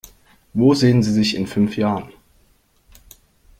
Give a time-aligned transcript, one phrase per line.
[0.55, 2.11] Wo sehen Sie sich in fünf Jahren?